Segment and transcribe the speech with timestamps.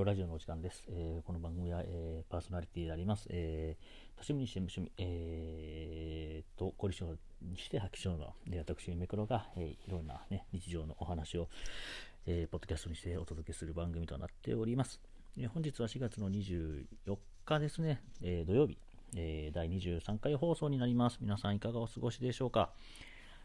[0.00, 0.82] ロラジオのお時間です。
[0.88, 3.26] えーこの番組は、えーパーソナリティであります。
[3.28, 7.04] えー、多趣味にして無趣味、えー、と、凝り性
[7.42, 11.50] にして吐き性の、で私、メクロが、えーいろんな、ね、日常のお話を、
[12.26, 15.02] えーポッドキャストにしてお届けする番組となっております。
[15.36, 16.86] えー本日は4月の24
[17.44, 18.78] 日ですね、えー土曜日、
[19.16, 21.18] えー第23回放送になります。
[21.20, 22.72] 皆さんいかがお過ごしでしょうか。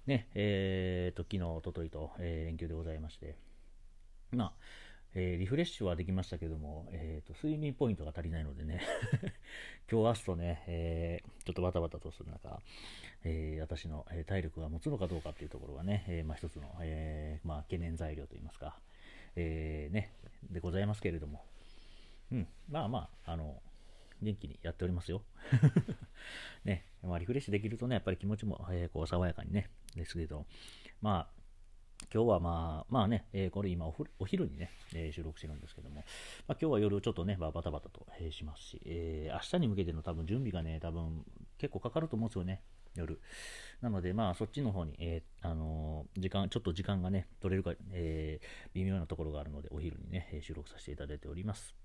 [0.08, 3.36] ね、えーと、昨日、おとといと、えー連休でございまして、
[4.32, 4.54] まあ、
[5.16, 8.82] えーリフレッシュはできましたけども、えーと睡眠ポイントが足りないのでね、
[9.90, 12.62] 今日明日とね、えーちょっとバタバタとする中、
[13.24, 18.78] えー私の体力が持つのかどうかっていうところがね、えまあ、一つの、えまあ、懸念材料といいますか、
[19.38, 20.12] えね、
[20.52, 21.46] でございますけれども、
[22.32, 23.62] うん、まあまあ、あの、
[24.22, 25.24] 元気にやっておりますよ。
[26.66, 30.46] ね、まあ、リフレッシュできるとね、やっぱり気持ちも、えーこう爽やかにね、ですけど、
[31.02, 31.35] まあ、
[32.14, 33.86] 今日はまあ、まあね、えーこれ今
[34.20, 36.04] お昼にね、えー収録してるんですけども、
[36.48, 41.24] まあ、今日は夜ちょっとね、まあバタバタと、えーしますし、え明日に向けての多分準備がね、多分
[41.58, 42.62] 結構かかると思うんですよね、
[42.96, 43.20] 夜。
[43.82, 48.40] なので、まあそっちの方に、えーあの時間、ちょっと時間がね、取れるか、え
[48.74, 51.85] 微妙なところがあるので、お昼にね、収録させていただいております。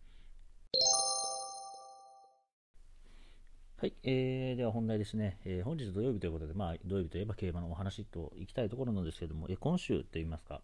[3.80, 10.60] はい、えー、では本題ですね、えー本日土曜日ということで、まあ、土曜日といえば競馬のお話といきたいところなんですけども、えー今週といいますか、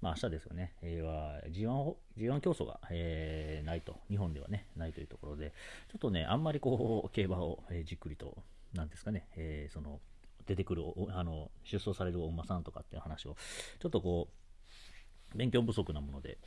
[0.00, 5.52] まあ明日ですよね、えーは G1, ほ G1 競争が、えーないと、日本ではね、ないというところで、
[5.90, 8.38] ちょっとね、あんまりこう、 競馬を、えーじっくりと、
[8.72, 10.00] なんですかね、えーその、
[10.46, 13.36] 出てくるあの出走されるお馬さんとかっていう話を、
[13.80, 14.28] ちょっとこ
[15.34, 16.38] う、勉強不足なもので、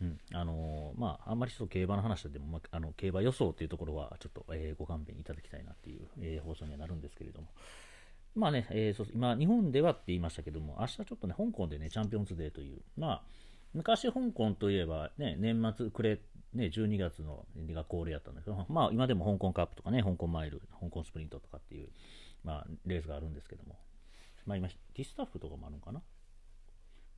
[0.00, 0.18] うん。
[0.32, 7.48] あのーまあ、あんまりちょっと競馬の話でも、まあ、あの競馬予想というところはちょっと、えーご勘弁いただきたいなっていう、えー放送にはなるんですけれども、
[8.36, 13.22] まあね、えーそう今、日本ではって言いましたけども、明日ちょっとね、香港でね、チャンピオンズデーという、まあ、
[13.74, 16.20] 昔、香港といえば、ね、年末暮れ、
[16.54, 17.44] ね、12月の
[17.74, 21.88] が恒例やったんだけど、まあ、今でも香港カップとかね、香港マイル、香港スプリントとかっていう、
[22.44, 23.76] まあ、レースがあるんですけども、
[24.46, 26.00] まあ、今、ティスタッフとかもあるのかな？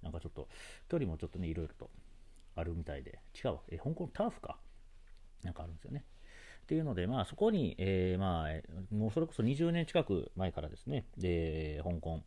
[0.03, 0.49] なんかちょっと、
[0.89, 1.91] 距離もちょっとね、いろいろと。
[2.55, 4.59] あるみたいで、違うわ、え香港ターフか。
[5.43, 6.05] なんかあるんですよね。
[6.63, 12.21] っていうので、まあ、そこに、えーまあ、もうそれこそ20年近く前からですね、で、香港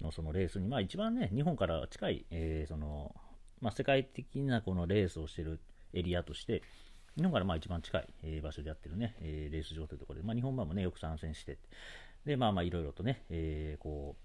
[0.00, 3.14] のそのレースに、まあ、一番ね、日本から近い、えーその、
[3.60, 5.60] まあ、世界的なこのレースをしている
[5.92, 6.62] エリアとして、
[7.16, 11.58] 日本からまあ一番近い、えー場所でやってるね、えーレース場というところで、まあ、日本馬もね、よく参戦して、
[12.24, 14.23] で、まあまあ、いろいろとね、えーこう、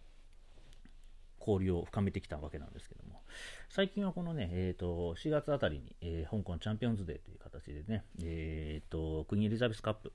[1.50, 3.22] 交流を深めてきたわけなんですけども、
[3.70, 10.14] 最近はこのね、えー、と4月あたりに、えー香港チャンピオンズデーという形でね、えー、とクイーンエリザベスカップ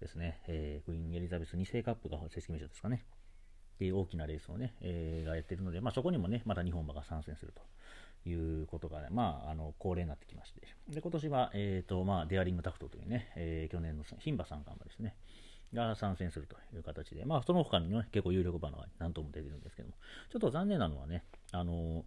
[0.00, 3.04] ですね、えークイーンエリザベス2世カップが正式名称ですかね、
[3.74, 15.16] っていう大きなレースをね、えーがやっているので、まあ、そこにもね、また日本馬が参戦するということが、ねまあ、あの恒例になってきまして、で今年は、えーとまあ、デアリングタクトというね、えー去年の牝馬三冠馬ですね、
[15.72, 19.94] が参戦するという形で、まあ、その他にね、結構有力馬が何頭も出てるんですけども、
[20.30, 22.04] ちょっと残念なのはね、あの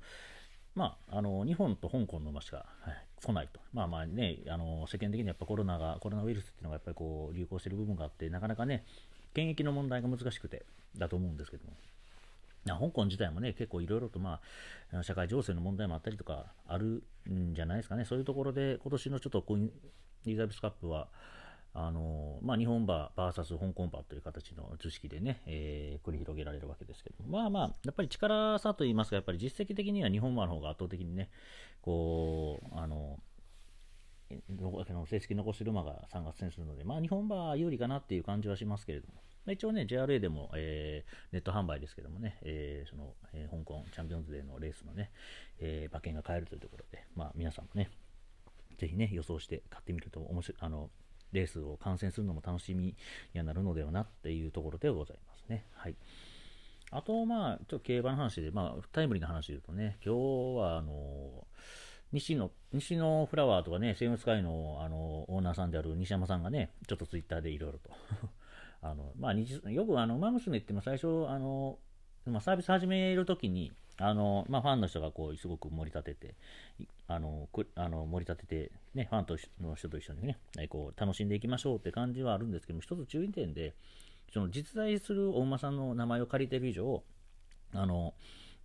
[0.76, 8.86] まあ、あの日本と香港の馬しか、はい来ないと、まあまあね、あの世間的にやっぱコロナがコロナウイルスっていうのがやっぱりこう流行している部分があって、なかなかね、
[9.34, 10.66] 検疫の問題が難しくて
[10.96, 11.74] だと思うんですけども、
[12.80, 14.40] 香港自体もね、結構いろいろと、ま
[14.94, 19.70] あ、社会情勢の問題もあったりとかあるんじゃないですかね、そういうところで、今年のちょっとコインエ
[20.26, 21.08] リザベスカップは、
[21.74, 31.30] あのまあ、日本馬 VS 香港馬という形の図式でね、えー繰り広げられるわけですけど、まあまあ、やっぱり力差といいますか、やっぱり実績的には日本馬の方が圧倒的にね、
[31.82, 33.20] こう、あの、
[34.30, 45.12] えのあの成績残してる馬が3月戦するので、まあ、日本馬有利かなっていう感じはしますけれども、一応ね、JRA でも、えーネット販売ですけどもね、えーその、えー香港チャンピオンズデーのレースのね、
[45.60, 47.90] えー馬券が買えるというところで、まあ、皆さんもね、
[48.78, 50.90] ぜひね、予想して買ってみると面白い、あの、
[51.32, 52.96] レースを観戦するのも楽しみ
[53.34, 55.66] にはなるのではなっていうところでございますね。
[55.74, 55.96] はい。
[56.92, 61.46] あと、まあ、ちょっと競馬の話で、まあ、タイムリーな話で言うとね、今日は、あの、
[62.14, 67.92] 西野、西野フラワーとかね、セイムスカイの、あの、オーナーさんである西山さんがね、ちょっとツイッターでいろいろと、
[68.82, 71.78] あの、まあ、日よく、あの、馬娘って、まあ最初、あの、
[72.26, 76.36] まあ、サービス始めるときに、あの、まあ、ファンの人がこう、すごく盛り立てて、
[77.08, 80.38] あの、あの盛り立てて、ね、ファンとの人と一緒にね、
[80.70, 83.74] こう、楽しんでいきましょうって感じはあるんですけども、一つ注意点で、
[84.34, 87.04] その実在するお馬さんの名前を借りてる以上、
[87.74, 88.14] あの、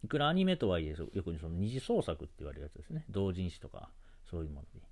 [0.04, 3.88] いくらアニメとはいえ、よくその二次創作って言われるやつですね、同人誌とか、
[4.28, 4.82] そういうものに。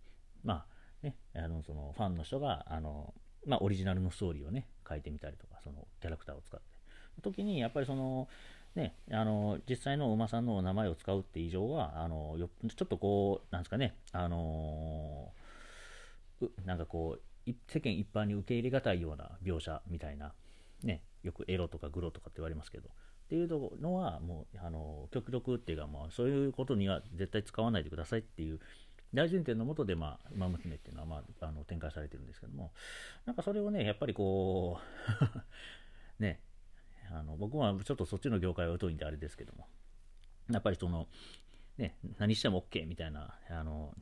[0.43, 0.65] ま
[1.03, 3.13] あ、ね、あの、その、ファンの人が、あの、
[3.47, 6.67] まあ、オリジナルのストーリーをね、書いてみたりとか、その、キャラクターを使って。
[7.23, 8.29] 時に、やっぱりその、
[8.77, 15.33] ね、あの実際の馬さんのお名前を使うって以上はあのよちょっとこうなんですかねあの
[16.65, 20.33] なんかこう世間一般に受け入れがたいような描写みたいな、
[20.85, 22.93] ね、よくエロとかグロとかって言われますけどっ
[23.31, 28.59] ていうのはもうあの極力っていうか、まあ、そういうことには絶対使わないでくださいっていう
[29.15, 32.73] 大前提のもとで、まあ、馬娘っていうのは、まあ、あの展開されてるんですけども
[33.27, 34.79] なんかそれをねやっぱりこ
[36.19, 36.41] う ね
[37.11, 39.67] あの僕はちょっとそっちの業界は疎いんであれですけども
[40.51, 41.07] やっぱりその
[41.79, 43.93] ね何しても OK みたいなあの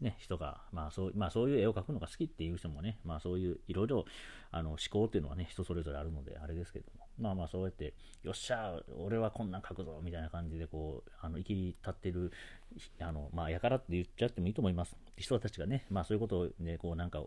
[0.00, 4.04] ね、人が、まあそうまあ、そういう絵を描くのが好きっていう人もね、まあ、そういういろいろ
[4.50, 12.32] あの思考っていうのはね、人それぞれあるので、あれですけども、まあまあそうやって、よっしゃ、俺はこんなん描くぞみたいな感じで、こう、あの生き立ってる、
[13.00, 14.96] あのまあ、やからって言っちゃってもいいと思います。
[15.16, 17.20] 人たちがね、まあそういうことをね、こうなんか、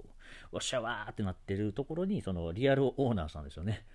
[0.51, 3.86] おっしゃわーってなってるところに、そのリアルオーナーさんですよね。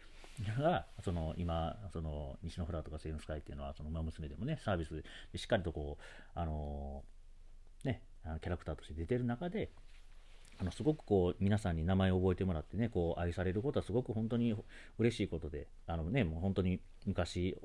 [0.59, 5.03] が、その今、その西のフラとかセインスカイっていうのは、その馬娘でもね、サービス
[5.33, 6.03] でしっかりとこう、
[6.35, 8.03] あのー、ね、
[8.41, 9.71] キャラクターとして出てる中で
[10.59, 14.55] あのすごくこう皆さんに名前を覚えてもらってねこう愛されることはすごく本当に
[14.99, 17.57] 嬉しいことであのねもう本当に昔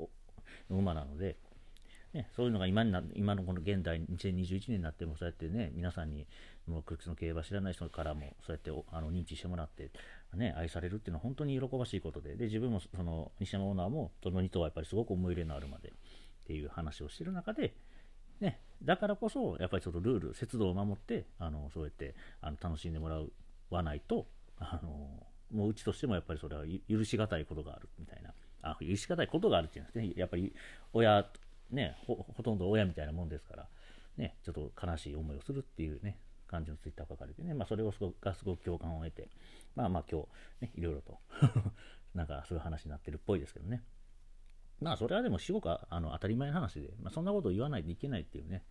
[0.69, 1.37] の馬なので、
[2.13, 6.25] ね、そういうのが今にな今のこの現代2021年になってもそうやってね皆さんに
[6.65, 9.91] もうクルクスの競馬知らない人からもそうやってあの認知してもらって、
[10.37, 15.91] ね、愛されるっていうのは本当に喜ばしいことでで自分もその西山オーナーもその2頭はやっぱりすごく思い入れのあるまでっ
[16.45, 17.73] ていう話をしてる中で
[18.39, 23.21] ね、だからこそ、やっぱりちょっとルール、節度を守って、あのそうやってあの楽しんでもら
[23.69, 24.27] わないと、
[24.59, 24.89] あの
[25.51, 30.53] もううちとしてもやっぱりそれは許しがたいことがあるみたいな、あ許しがたいことがあるっていうんですね、やっぱり
[30.93, 31.25] 親、
[31.71, 33.67] ねほ、ほとんど親みたいなもんですから、
[34.17, 39.29] ね、ちょっと悲しい思いをするっていうね、感じのツイッターを書かれてね、まあ、それをすごがすごく共感を得て、
[39.75, 40.21] まあまあ今
[40.59, 41.19] 日、ね、いろいろと
[42.13, 43.83] なんかそういう話になってるっぽいですけどね。
[44.79, 48.63] まあ、それはでも至極あの当たり前の話で、まあ、そんなことを言わないといけないっていうね、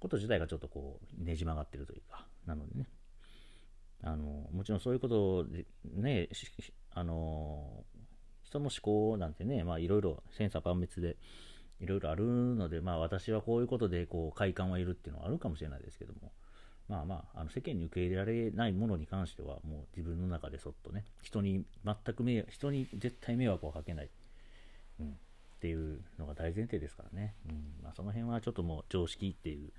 [0.00, 2.88] こと自体がちょっとこう、ねじ曲がってるというか、なのでね、
[4.02, 6.28] あのもちろんそういうことでね、
[6.90, 7.84] あの
[8.42, 11.16] 人の思考なんてね、まあ、いろいろ千差万別で、
[11.80, 16.32] いろいろあるので、まあ、私はこういうことでこう快感はいるっていうのはあるかもしれないですけども、
[16.88, 24.10] まあまあ、あの世間に受け入れられないものに関しては、もう自分の中でそっとね、人に全く迷惑、人に絶対迷惑をかけない。
[25.00, 25.16] うん
[25.64, 29.72] っていうのが大前提ですからね、うんまあ、その辺はちょっともう常識っていう、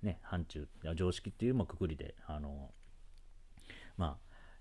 [0.00, 2.70] ね、範疇常識っていうもくくりであの
[3.96, 4.16] まあ、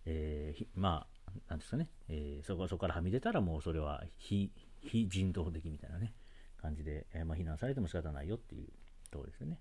[0.07, 4.49] えー、まあなんですかね、えー、そこそこからはみ出たらもうそれは非
[4.81, 6.13] 非人道的みたいなね
[6.59, 8.65] 感じで、えー、まあ、非難されても仕方ないよっていう
[9.11, 9.59] ところですよね。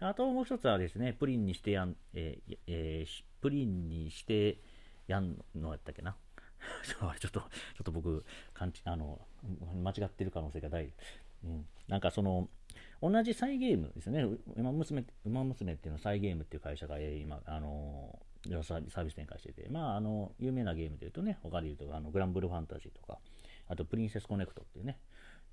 [0.00, 4.58] あともう一つはですね、プリンにしてやん、えーえー、プリンにして
[5.08, 6.16] やんのやったっけな？
[6.86, 7.48] ちょっと、ちょ
[7.82, 8.24] っと僕、
[8.84, 9.20] あの
[9.82, 10.92] 間違ってる可能性が大、
[11.44, 12.48] うん、なんかその、
[13.00, 14.24] 同じサイゲームですね、
[14.56, 18.18] 馬娘馬娘っていうのサイゲームっていう会社が今、あの
[18.62, 23.18] サービス展開してて、まあ、あの有名なゲームで言うとね、他で言うとあのグランブルファンタジーとか、
[23.66, 24.98] あとプリンセスコネクトっていうね、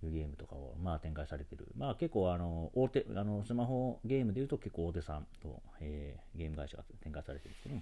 [0.06, 7.76] いうゲームとかを、まあ、展開されてる、まあ、結構あの大手あのスマホゲームでいうと結構大手さんと、えー、ゲーム会社が展開されてるんですけど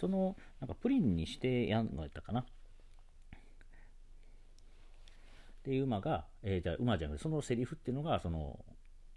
[0.00, 2.40] そのなんかプリンにしてやんのやったかな。
[2.40, 2.44] っ
[5.64, 8.64] ていう馬が、えー、じゃ馬じゃなくてそのセリフっていうのがその、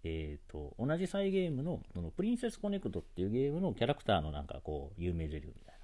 [0.04, 5.79] えーと、同じサイゲームのそのプリンセスコネクトっていうゲームのキャラクターのなんかこう有名セリフみたいな。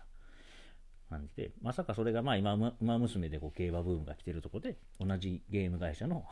[1.10, 6.26] 感じでまさかそれがまあ今馬娘でこう競馬ブームが来てるとこで同じゲーム会社の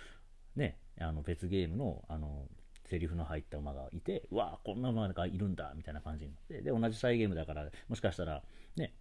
[0.56, 2.48] ねあの別ゲームのあの
[2.86, 8.44] セリフの入った馬がいて、うわこんな馬がいるんだみたいな感じになって、で、同じサイゲームだから、もしかしたら、
[8.76, 8.94] ね、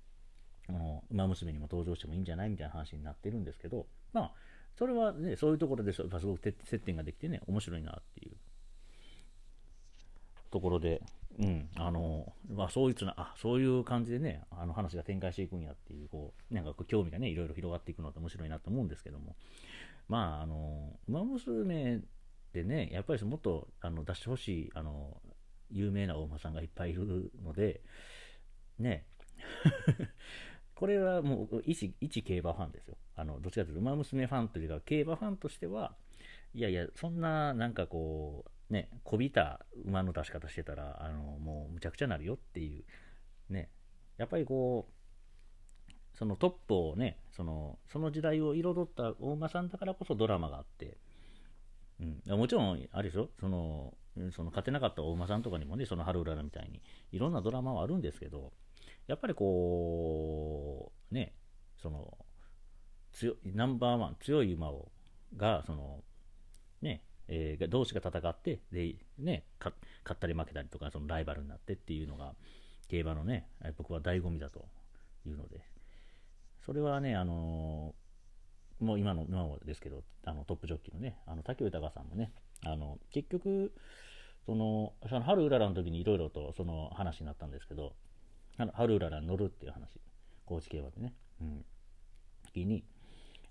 [0.68, 2.50] あの馬娘にも登場してもいいんじゃない？
[2.50, 4.34] みたいな話になってるんですけど、まあ、
[4.76, 8.36] それはね、そういうところで、すごく接点ができてね、面白いなっていう
[10.50, 11.04] ところで、
[11.38, 19.36] うん、あの、まあ、そういうつな、あ、そういう感じでね、あの話が展開していくんやっていう、こう、なんか興味がね、いろいろ広がっていくのって面白いなと思うんですけども、
[20.08, 22.00] まあ、あの、馬娘
[22.54, 25.22] でね、やっぱりもっとあの出してほしい、あの、
[25.72, 27.82] 有名な大間さんがいっぱいいるので、
[28.80, 29.06] ね、
[30.74, 32.98] これはもう一一競馬ファンですよ。
[33.16, 35.96] あのどっちかというと、馬娘ファンというか、競馬ファンとしては、
[36.54, 42.84] いやいや、そんななんかこう、ね、こびた馬の出し方してたら、あのもうむちゃくちゃなるよってい
[43.50, 43.70] う、ね、
[44.18, 50.98] やっぱりこう、そのトップをね、そのその時代を彩った大馬さんだからこそドラマがあって、
[52.00, 53.94] うん、もちろん、あれでしょ、その、
[54.32, 56.82] その勝てなかった大馬さんとかにもね、その春うららみたいに、
[57.12, 58.52] いろんなドラマはあるんですけど、
[59.08, 61.34] やっぱりこう、ね、
[61.82, 62.18] その、
[63.12, 64.92] 強、ナンバーワン、強い馬を、
[65.38, 66.04] が、その、
[67.28, 69.74] えー、同士が戦って、で、ね、勝
[70.14, 72.34] ったり負けたりとか、そのライバルになってっていうのが、
[72.88, 74.66] 競馬のね、僕は醍醐味だと
[75.26, 75.66] いうので、
[76.66, 82.32] それはね、あのー、もう今の、今もですけど、あのトップジョッキーのね、あの竹豊さんもね、
[82.64, 83.72] あの結局、
[84.46, 87.94] そのその春うららの時にいろいろとその話になったんですけど、
[88.74, 90.00] 春うららに乗るっていう話、
[90.46, 91.14] 高知競馬でね。
[91.42, 91.66] うん、
[92.54, 92.84] 時に、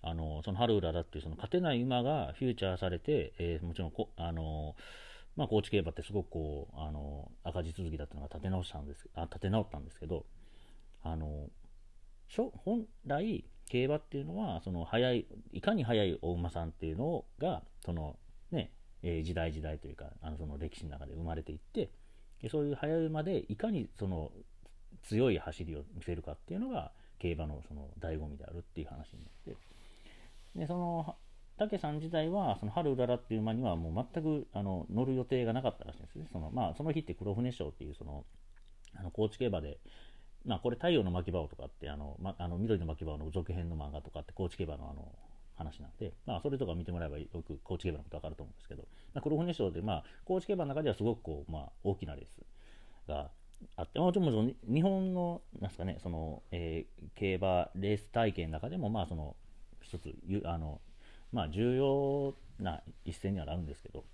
[0.07, 4.77] あのその春うららっていうその勝てない馬がフューチャーされて、えー、もちろんこ、あの
[5.35, 10.27] まあ、高知競馬ってすごくこう、あの赤字続きだったのが立て直したんですあ立て直ったんですけど、
[11.03, 11.49] あの
[12.65, 18.17] 本来、競馬っていうのは、その速い、いかに速いお馬さんっていうのが、その
[18.51, 21.91] ね、えー、時代時代というか、あのその歴史の中で生まれていって、
[22.51, 24.31] そういう速い馬でいかにその
[25.03, 29.74] 強い走りを見せるかっていうのが、競馬のその醍醐味であるっていう話になって。
[30.57, 31.17] でその
[31.57, 36.27] 武さん自体はその春うららっていう馬にはもう全くあの乗る予定がなかったらしいんですね。
[36.33, 38.25] その,、まあ、その日って黒船賞っていうその
[38.97, 39.79] あの高知競馬で
[40.45, 45.11] まあ、これ太陽の巻き場とかってあの、ま、あの緑の巻き場の続編の漫画とかって高知競馬のあの
[45.57, 48.83] 話なんで、まあ、それとか見てもらえばよく高知競馬のことわかると思うんですけど、
[49.15, 52.45] まあ、黒船賞で、まあ、高知競馬の中ではすごくこう、まあ、大きなレース
[53.09, 53.31] が
[53.77, 59.37] あって、もちろん日本の、なんすかね、その、えー、競馬レース体験の中でも、まあ、その、
[59.97, 60.15] 一つ、
[60.47, 60.81] あの、
[61.33, 64.05] まあ、重要な一戦にはなるんですけど、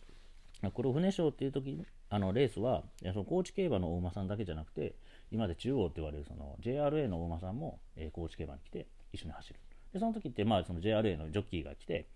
[0.75, 2.83] 黒船賞っていう時あのレースは、
[3.13, 4.95] その高知競馬の大馬さんだけじゃなくて、
[5.31, 9.61] 今で中央って言われるその JRA の大馬さんも、えー、高知競馬に来て一緒に走る。
[9.93, 12.07] で、その時って、まあ、その JRA のジョッキーが来て、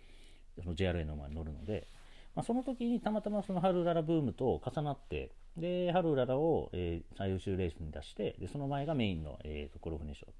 [0.62, 1.87] その JRA の馬に乗るので、
[2.35, 10.35] まあ、その時にたまたまその春ララブームと重なって、で、ハルララを、えー、最優秀レースに出して、でその前がメインの、えーと、黒船賞っ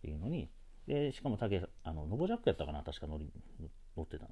[0.00, 0.48] ていうのに、
[0.86, 3.30] でしかも竹、あの、ノボジャックやったかな、確か乗り
[3.96, 4.30] 乗ってたの。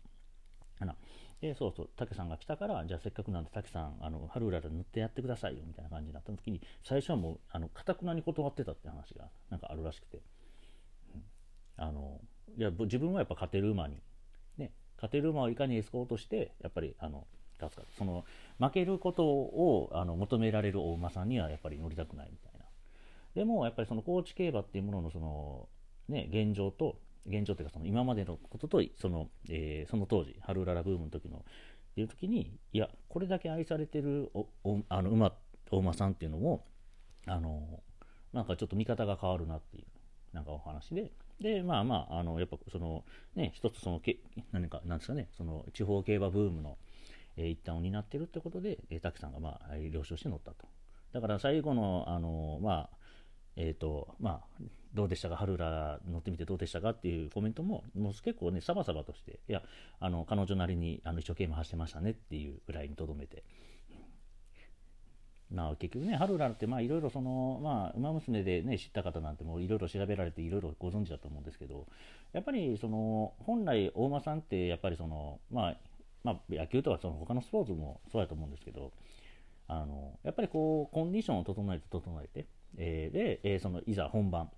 [0.78, 0.96] かな。
[1.40, 10.22] で、そうそう、竹さんが来たから、じゃあせっかくなんで竹さん、あの、ハルララ塗ってやってくださいよ、みたいな感じになった時に、最初はもう、あの、かたくなに断ってたって話が、なんかあるらしくて。
[11.14, 11.22] うん、
[11.76, 12.20] あの、
[12.56, 14.00] いや、自分はやっぱ勝てる馬に、
[14.58, 17.26] ね、勝てる馬をいかにエスコートして、やっぱり、あの、
[17.60, 17.82] 勝つか。
[17.98, 18.24] その、
[18.58, 22.64] 負けることをあの求められるお馬さんにはやっぱり乗りたくないみたいな。
[23.34, 25.68] でもやっぱりその高知競馬っていうもののその、
[26.08, 35.32] ね、現状と、現状というかその今までのこととその,、えー、その当時、春ララブームの時のっていう時に、いや、これだけ愛されてるおおあの馬
[35.70, 36.66] お馬さんっていうのも、
[37.26, 37.82] あの
[38.32, 39.84] なんかちょっと見方が変わるなっていう
[40.34, 44.18] なんかお話で、で、まあまあ、あのやっぱその、ね、一つそのけ、
[44.52, 46.76] 何か、なんですかね、その地方競馬ブームの、
[47.36, 50.66] えー、一端を担ってるってことで、えー、滝さんが、まあ、了承して乗ったと。
[51.12, 52.90] だから最後の、あのまあ、
[53.56, 54.62] えっ、ー、と、まあ、
[54.94, 56.90] どうでしたか、春ら乗ってみてどうでしたか？
[56.90, 59.62] っていうコメントも、もう結構ね、サバサバとして、いや、
[59.98, 63.42] あの、彼女なりにあの一生懸命走ってましたねっていうぐらいにとどめて。
[65.50, 71.86] まあ、結局ね、春らって、まあ、いろいろその、まあ、馬娘でね、知った方なんてもいろいろ調べられていろいろご存知だと思うんですけど、
[72.32, 75.76] やっぱりその、本来、大間さんって、やっぱりその、まあ、
[76.24, 78.92] まあ、野球とかその他のスポーツもそうやと思うんですけど、
[79.66, 82.46] あのやっぱりこうコンディションを整えて整えて、
[82.76, 84.50] えー、で、えー、そのいざ本番。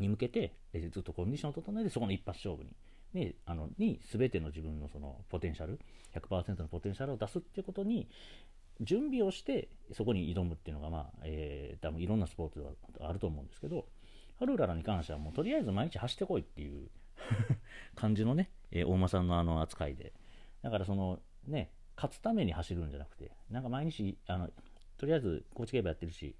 [0.00, 2.70] に向けて、え、ずっとコンディションを整えて、そこの一発勝負に、
[3.12, 5.80] ね、あのに全ての自分のそのポテンシャル、
[6.14, 8.08] 100%のポテンシャルを出すってことに、
[8.80, 13.86] 準備をしてそこに挑むっていうのが、まあえー、多分いろんなスポーツがあると思うんですけど、
[14.38, 16.88] ハルーララに関してはもうとりあえず毎日走ってこいっていう
[17.94, 20.14] 感じのね、えー、大間さんのあの扱いで、
[20.62, 24.50] だからそのね、勝つために走るんじゃなくて、なんか毎日、あの
[24.96, 26.34] とりあえず高知競馬やってるし、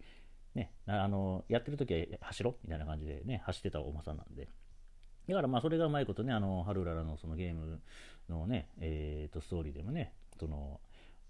[0.55, 4.49] ね、あのやってる時は走ろうみたいな感じでね、走ってたお馬さんなんで。
[5.29, 7.81] だからまあそれがうまいことね、あの、ハルララのそのゲーム
[8.29, 10.81] のね、えー、と、ストーリーでもね、その、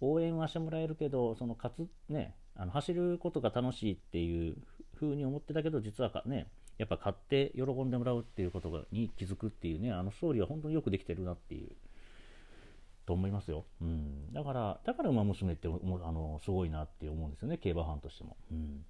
[0.01, 4.57] 応援はしてもらえるけど、その勝つ、ね、あの走ることが楽しいっていう
[4.99, 6.47] 風に思ってたけど、実はね、
[6.79, 11.71] やっぱ買って喜んでもらうっていうことがに気づくっていうね、あのストーリーは本当によくできてるなっていう
[13.05, 13.67] と思いますよ。
[13.83, 14.33] うん。
[14.33, 18.37] だから、だから馬娘ってあのすごいなって思うんですよね、競馬ファンとしても。
[18.51, 18.85] うん。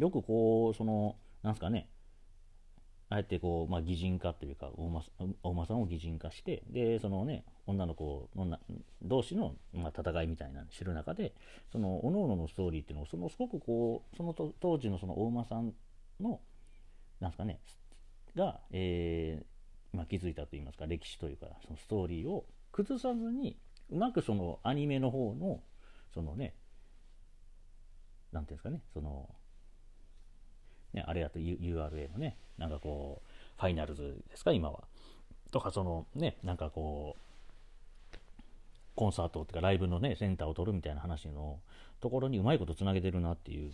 [0.00, 1.90] よくこう、その、なんすかね、
[3.10, 5.02] あえてこう、まあ、擬人化というか、大間
[5.42, 8.58] 大間さんを擬人化して、で、そのね、女の子女
[9.02, 11.34] 同士の、まあ、戦いみたいなのを知る中で、
[11.70, 15.74] その、各々ののストーリーっていうのを、その、すごくこう、その当時のその大間さん
[16.18, 16.40] の、
[17.20, 17.60] なんすかね、
[18.34, 23.58] が、えー、まあ、気づいたといいますか、歴史というか、そのストーリーを、崩さずに、
[23.90, 25.60] うまくそのアニメの方の、
[26.14, 26.54] そのね、
[28.32, 29.28] なんていうんですかね、その、
[30.92, 34.84] ね、あれやと URA のね、なんかこう、ファイナルズですか、今は。
[35.50, 37.20] とか、そのね、なんかこう、
[39.00, 41.58] コンサートっていうかライブのねセンターを取るみたいな話の
[42.02, 43.72] ところにうまいことつなげてるなっていう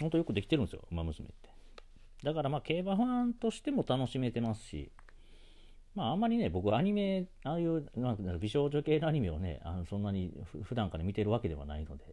[0.00, 1.48] 本当よくできてるんですよ馬娘って
[2.24, 4.90] だからまあ競馬ファンとしても楽しめてますし
[5.94, 10.32] まああんまりね僕アニメああいうなんか美少女系のアニメをねあのそんなに
[10.64, 12.04] 普段から見てるわけではないので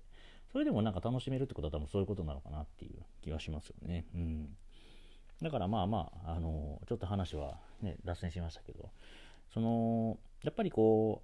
[0.54, 4.06] それでもなんか楽しめるってことは多分そういうことなのかなっていう気はしますよね。
[4.14, 4.50] うん。
[5.42, 8.92] だからまあまあ、あのちょっと話はね、脱線しましたけど、
[9.54, 11.24] その、やっぱりこ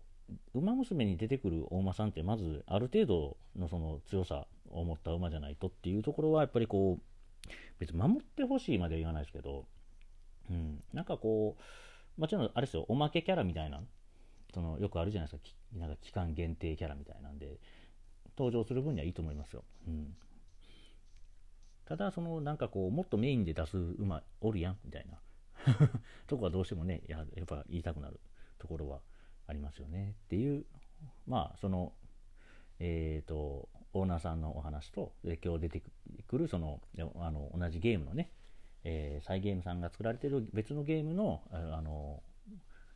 [0.54, 9.66] う、馬娘に出てくる大馬さんって、まずある程度のその強さを持った馬じゃないとっていうところは、やっぱりこう、別に守ってほしいまでは言わないですけど、
[10.50, 11.56] うん、なんかこ
[12.18, 13.82] う、もちろんあれですよ、おまけキャラみたいな、
[14.54, 17.60] そのよくあるじゃないですか、なんか期間限定キャラみたいなんで、
[18.40, 19.66] 登場する分にはいいと思いますよ。
[19.88, 20.16] うん
[21.86, 25.20] ただ、そのなんかこう、もっとメインで出す馬おるやんみたいな
[26.28, 28.20] とこはどうしてもねや、やっぱ言いたくなる
[28.60, 29.02] ところは
[29.48, 30.68] ありますよねっていう、
[31.26, 31.94] まあ、その、
[32.78, 35.84] えっ、ー、と、オーナーさんのお話と、今日出て
[36.28, 36.80] くるその
[37.16, 38.32] あの同じゲームのね、
[38.84, 42.22] えー、サイゲームさんが作られてる別のゲームのあの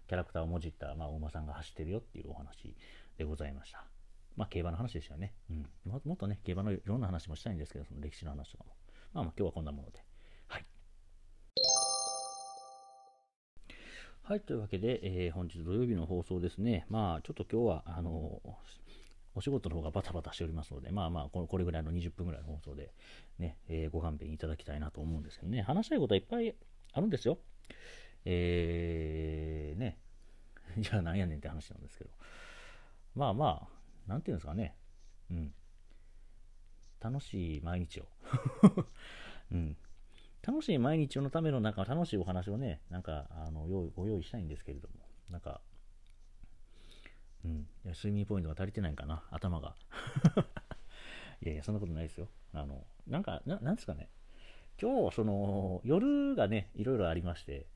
[0.07, 2.75] キャラクターをもじった、まあ、大間さんが走ってるよっていうお話
[3.17, 3.92] でございました。
[4.35, 5.33] まあ、競馬の話ですよね。
[5.49, 5.67] うん。
[5.85, 8.71] もっとね、競馬のいろんな話もしたいんですけど、その歴史の話とかも。
[9.13, 10.03] まあまあ今日はこんなもので。
[10.47, 10.65] はい。
[14.23, 16.85] はい、というわけで、えー、本日土曜日の放送ですね。
[16.89, 18.41] まあちょっと今日は、あの
[19.35, 22.93] お仕事の方がバタバタしておりますので、まあまあこれぐらいの20分ぐらいの放送で
[23.39, 26.55] ね、えー、ご勘弁いただきたいなと思うんですけどね、話したいことはいっぱい
[26.93, 27.39] あるんですよ。
[28.25, 29.97] えー、ね、
[30.77, 32.11] じゃあなんやねんって話なんですけど、
[33.15, 33.72] まあまあ、
[34.07, 34.75] なんていうんですかね、
[35.31, 35.53] うん。
[36.99, 38.07] 楽しい毎日を。
[39.51, 39.77] うん。
[40.45, 44.95] 楽しい毎日のためのなんか楽しいお話をね、なんかあの用ご用意したいんですけれども、
[45.29, 45.61] なんか、
[47.45, 49.75] うん、いや睡眠ポイントが足りてないんかな、頭が。
[51.41, 52.29] いやいや、そんなことないですよ。
[52.53, 54.09] あの、なんか、ななんですかね。
[54.81, 57.67] 今日、その、夜がね、いろいろありまして、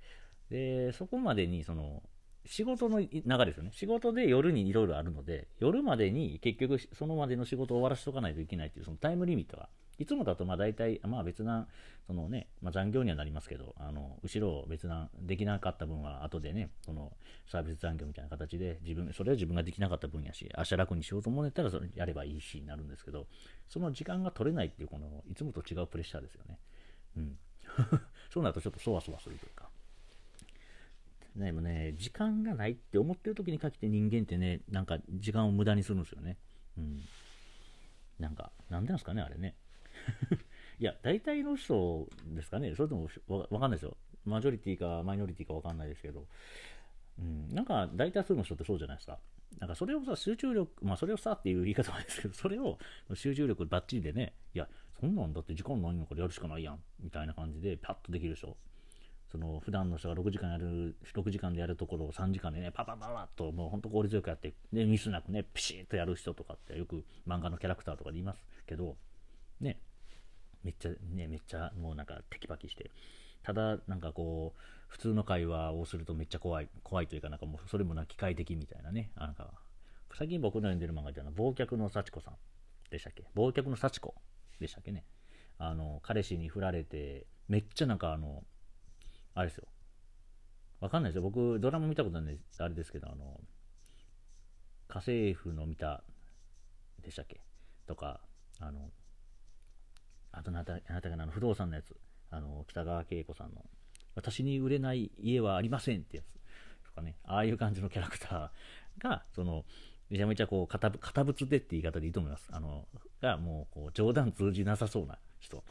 [0.49, 2.01] で、そこまでに、その、
[2.47, 3.71] 仕事の流れですよね。
[3.73, 11.67] 仕事で夜にいろいろあるので、夜までに結局そのまでの仕事を終わらせておかないといけないというそのタイムリミットが、いつもだとまあ大体、まあ別な、
[12.05, 17.12] そのね、まあ、残業にはなりますけど、あの、後ろを別な、できなかった分は後でね、その
[17.51, 23.27] サービス残業みたいな形で自分、それは自分ができなかった分やし、明日楽にしようと思ったらそれやればいいしに、なるんですけど、
[23.67, 26.60] その時間が取れないっていうこの、いつもと違うプレッシャーですよね。
[27.17, 27.38] うん。
[28.29, 29.66] そうなるとちょっとそわそわするというか。
[31.38, 36.38] でもね、時間がないって思ってる時に限って人間ってね、なんか時間を無駄にするんですよね。
[36.78, 37.02] うん。
[38.19, 39.56] なんか、なんでなんですかね、あれね。
[40.80, 43.97] いや、大体の人ですかね、それともわかんないですよ。
[44.26, 46.28] マジョリティかマイノリティかわかんないですけど、
[47.19, 49.19] うん、なんか大多数の人ってそうじゃないですか。
[49.60, 52.78] なんかそれをさ、集中力、まあそれをさっていう言い方はですけど、それを
[53.13, 54.67] 集中力ばっちりでね、いや、
[55.00, 58.58] そんなんだって時間ないのからやるしかないやん、みたいな感じでパッとできるでしょ。
[59.31, 68.95] その普段の人が6時間やる、6時間でやるところを3時間でね、パパパパッともう本当効率よくやって、で、ミスなくね、ピシッとやる人とかってよく漫画のキャラクターとかで言いますけど、
[69.59, 69.79] ね、
[70.63, 72.91] めっちゃ、ね、めっちゃもうなんかテキパキして、
[73.43, 79.51] ただなんかこう、普通の会話をするとめっちゃ怖い、怖いというかなんかもうそれもな機械的みたいなね、なんか、
[80.13, 82.35] 最近僕の読んでる漫画では忘却の幸子さん
[82.89, 83.23] でしたっけ？
[83.35, 84.15] 忘却の幸子
[84.59, 85.03] でしたっけね？
[85.57, 88.43] あの、彼氏に振られて、めっちゃなんかあの、
[89.38, 89.67] あれですよ。
[90.80, 91.21] わかんないですよ。
[91.21, 93.39] 僕、ドラマ見たことないあれですけど、あの、
[94.88, 96.04] 家政婦の見た
[97.04, 97.39] でしたっけ？
[97.86, 98.19] とか、
[98.60, 98.89] あの、
[100.32, 101.95] あとなた、あなたがあの不動産のやつ、
[102.32, 103.63] あの、北川景子さんの、
[104.15, 106.34] 私に売れない家はありませんってやつ
[106.88, 109.65] とかね、ああいう感じのキャラクターが、その、
[110.10, 110.89] めちゃめちゃこう、堅
[111.23, 112.50] 物でって言い方でいいと思います。
[112.52, 112.88] あの、
[113.21, 115.63] がもう、こう、冗談通じなさそうな人。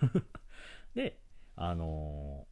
[0.94, 1.18] で、
[1.56, 2.46] あの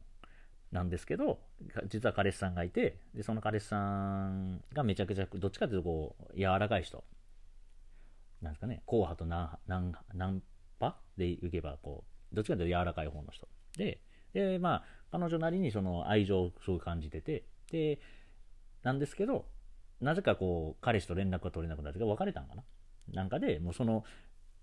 [0.71, 1.39] なんですけど、
[1.87, 7.03] 実は彼氏さんがいて、で、その彼氏さんがめちゃくちゃ、どっちかというとこう、柔らかい人。
[8.41, 10.41] なんですかね、硬派とナンナン
[10.79, 13.47] パでいけば、こう、どっちかというと柔らかい方の人。
[13.77, 14.01] で、
[14.33, 17.99] で、まあ、彼女なりにその愛情をすごい感じてて、で、
[18.83, 19.45] なんですけど、
[19.99, 22.63] なぜかこう、彼氏と連絡が取れなくなって、別れたんかな
[23.13, 24.03] なんかで、もうその、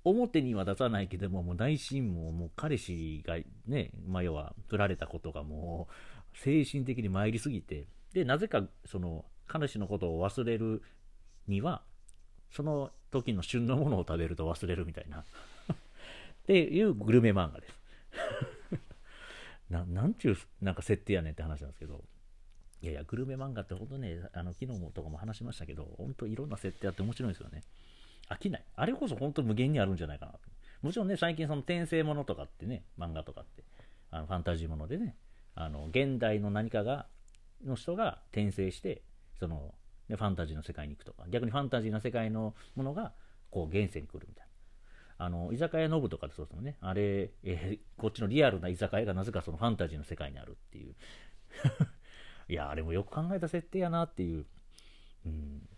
[0.05, 5.89] 表には出さないけども、もう内心も、もう彼氏がね、まあ、要は、振られたことがも
[6.35, 10.83] う、精神的に参りすぎて、で、なぜか、その、彼氏のことを忘れる
[11.47, 11.83] には、
[12.51, 15.25] その時の旬のものを食べると忘れるみたいな っ
[16.47, 17.75] ていうグルメ漫画です
[19.71, 19.85] な。
[19.85, 22.05] なんちゅう、なんか設定やねんって話なんですけど、
[22.81, 27.65] いやいや、グルメ漫画って本当ね、あの昨日もとかも話しましたけど、本当いろんな設定あって面白いですよね。
[28.29, 28.64] 飽きない。
[28.75, 30.33] あれこそ本当無限にあるんじゃないかな
[30.83, 33.64] もちろんね、最近その転生ものとかってね、漫画とかって、
[34.11, 35.17] あのファンタジーものでね、
[35.55, 37.07] あの現代の何かが、
[37.64, 39.03] の人が転生して、
[39.38, 39.75] その、
[40.09, 43.12] ね、ファンタジーの世界に行くとか、逆にファンタジーの世界のものが、
[43.51, 44.47] こう、現世に来るみたい
[45.19, 45.25] な。
[45.27, 46.77] あの、居酒屋ノブとかでそうですもんね。
[46.81, 50.95] あれ、えー、こっちのリアルな居酒屋がなぜかそのファンタジーの世界にあるっていう。
[52.49, 54.47] いや、あれもよく考えた設定やなっていう。
[55.27, 55.69] うん。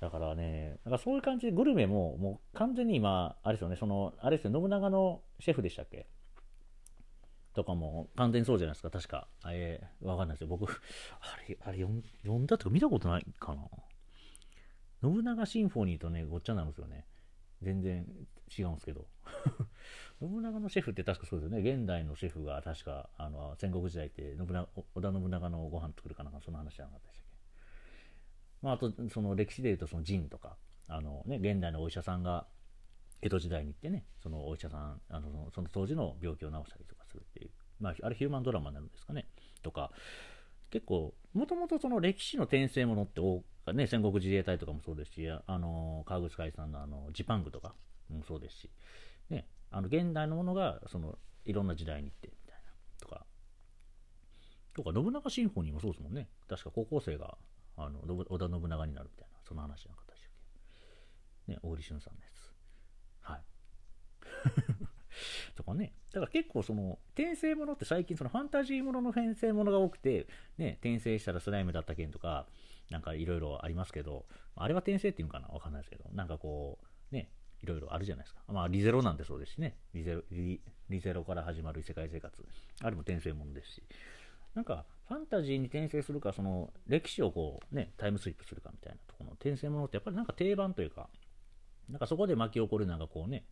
[0.00, 6.06] だからね、なんかそういう感じでグルメも、もう完全に今、あれですよね、その、あれですよ、信長のシェフでしたっけ？
[7.54, 9.28] とかも完全にそうじゃないですか、確か。
[9.48, 10.48] えー、わかんないですよ。
[10.48, 13.62] 僕、あれ、あれ読んだとか見たことないかな？
[15.02, 17.06] 信長シンフォニーとね、ごっちゃなんですよね。
[17.62, 18.06] 全然
[18.58, 19.06] 違うんですけど。
[20.20, 21.70] 信長のシェフって確かそうですよね。
[21.70, 27.25] 現代のシェフが確か、あの、戦国時代って信長、織田信長のご飯作るかなんか、その話じゃなかったし。
[28.62, 30.56] まあ、あと、その歴史でいうと、その陣とか、
[30.88, 32.46] あのね、現代のお医者さんが
[33.22, 39.26] 江戸時代に行ってね、そのお医者さん、あのその当時の病気を治したりとかするっていう、まあ、あれヒューマンドラマになるんですかね、
[39.62, 39.90] とか、
[40.70, 43.42] 結構、もともとその歴史の転生ものって多
[43.72, 47.74] ね、戦国自衛隊とかもそうですし、あの川口海さんのあのジパングとか
[48.08, 48.70] もそうですし、
[49.28, 53.26] ね、あの現代のものがそのいろんな時代に行ってみたいなとか、
[54.74, 57.36] とか信長シンフォニーもそうですもんね、確か高校生が
[57.76, 60.32] あの織田信長になるみたいな、その話なかったでしたっ
[61.46, 61.52] け？
[61.52, 62.52] ね、小栗旬さんのやつ。
[63.20, 63.42] はい。
[65.54, 65.94] とかね。
[66.12, 70.26] だから結構その、転生ものって最近そのファンタジーものの転生ものが多くて、
[70.58, 72.46] ね、転生したらスライムだった件とか、
[72.90, 75.48] なんかいろいろありますけど、あれは転生っていうのかな？
[75.48, 76.78] わかんないですけど、なんかこ
[77.10, 77.30] う、ね、
[77.62, 78.42] いろいろあるじゃないですか。
[78.48, 79.76] まあ、リゼロなんてそうですしね。
[79.92, 82.44] リゼロ、リリゼロから始まる異世界生活。
[82.82, 83.82] あれも転生ものですし。
[84.54, 91.08] なんか、ファンタジーに転生するか、その、歴史をこう、ね、タイムスリップするかみたいなところの転生ものって、やっぱりなんか定番というか、
[91.88, 93.44] なんかそこで巻き起こるなんかこうね、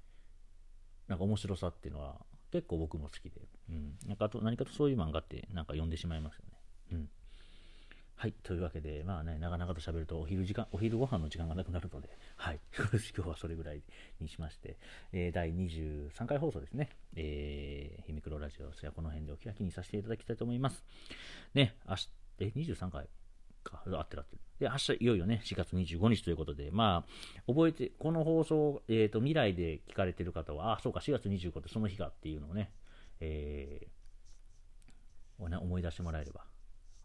[1.06, 2.16] なんか面白さっていうのは
[2.50, 6.58] 結構僕も好きで、うん、なんかあと何かとそういう漫画ってなんか読んでしまいますよね。
[6.92, 7.08] うん
[8.16, 8.34] はい。
[8.42, 12.60] というわけで、まあね、なかなかと喋るとお昼時間、お昼ご飯の時間がなくなるので、はい。
[12.76, 13.82] 今日はそれぐらい
[14.20, 14.78] にしまして、
[15.12, 16.90] えー、第23回放送ですね。
[17.16, 20.84] えー、ひみくろラジオ、それはこの辺でお開きにさせていただきたいと思います。
[21.54, 23.08] ね、明日、え、23回
[23.64, 24.42] か、合ってるってる。
[24.60, 32.72] で、明日いよいよね、4月25日ということで、まあ、覚えて、この放送、えっ、ー、と、未来で聞かれてる方は、あ、そうか、4月25ってその日かっていうのをね、
[33.20, 36.46] えー、ね、思い出してもらえれば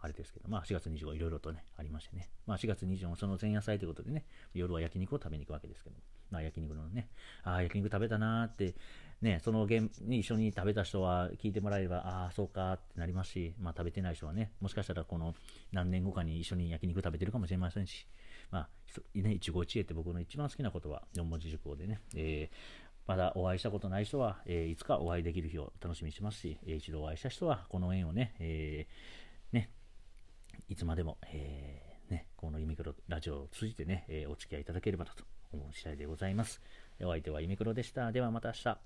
[0.02, 2.30] あれですけど、まあ4月25いろいろとね、ありましてね。
[2.46, 5.96] まあ4月24その前夜祭ということでね、夜は焼肉を食べに行くわけですけど
[6.32, 7.10] まあ焼肉のね、
[7.44, 8.76] ああ、焼肉食べたなーって、
[9.22, 15.36] ね、そのゲームに一緒に食べた人は聞いてもらえれば、ああ、そうかってなりますし、まあ食べてない人はね、もしかしたらこの
[15.72, 18.08] 何年後かに一緒に焼肉食べてるかもしれませんし、
[18.52, 18.70] まあ、
[19.16, 22.56] ね、一期一会って僕の一番好きなことは4文字熟語でね、えー、
[23.08, 28.88] まだお会いしたことない人は、えー、いつかお会いできる日を楽しみにしますし、えー、一度お会いした人はこの縁をね、えー、ね、
[30.70, 36.62] いつまでも、えー、ね、このユミクロラジオを通じてね、えー、お付き合いいただければなと思う次第でございます。
[37.02, 38.12] お相手はユミクロでした。
[38.12, 38.80] ではまた明日。